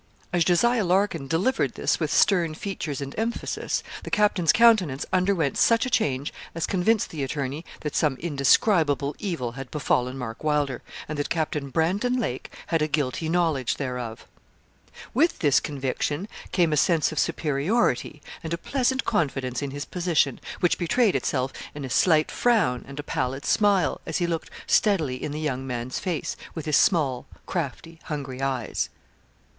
As 0.33 0.43
Jos. 0.43 0.63
Larkin 0.63 1.27
delivered 1.27 1.75
this 1.75 1.99
with 1.99 2.09
stern 2.11 2.55
features 2.55 3.01
and 3.01 3.13
emphasis, 3.19 3.83
the 4.01 4.09
captain's 4.09 4.51
countenance 4.51 5.05
underwent 5.13 5.59
such 5.59 5.85
a 5.85 5.91
change 5.91 6.33
as 6.55 6.65
convinced 6.65 7.11
the 7.11 7.21
attorney 7.21 7.63
that 7.81 7.95
some 7.95 8.17
indescribable 8.17 9.15
evil 9.19 9.51
had 9.51 9.69
befallen 9.69 10.17
Mark 10.17 10.43
Wylder, 10.43 10.81
and 11.07 11.19
that 11.19 11.29
Captain 11.29 11.69
Brandon 11.69 12.17
Lake 12.17 12.51
had 12.65 12.81
a 12.81 12.87
guilty 12.87 13.29
knowledge 13.29 13.75
thereof. 13.75 14.25
With 15.13 15.37
this 15.37 15.59
conviction 15.59 16.27
came 16.51 16.73
a 16.73 16.77
sense 16.77 17.11
of 17.11 17.19
superiority 17.19 18.23
and 18.43 18.55
a 18.55 18.57
pleasant 18.57 19.05
confidence 19.05 19.61
in 19.61 19.69
his 19.69 19.85
position, 19.85 20.39
which 20.61 20.79
betrayed 20.79 21.15
itself 21.15 21.53
in 21.75 21.85
a 21.85 21.91
slight 21.91 22.31
frown 22.31 22.83
and 22.87 22.99
a 22.99 23.03
pallid 23.03 23.45
smile, 23.45 24.01
as 24.07 24.17
he 24.17 24.25
looked 24.25 24.49
steadily 24.65 25.21
in 25.21 25.31
the 25.31 25.39
young 25.39 25.67
man's 25.67 25.99
face, 25.99 26.35
with 26.55 26.65
his 26.65 26.75
small, 26.75 27.27
crafty, 27.45 27.99
hungry 28.05 28.41
eyes. 28.41 28.89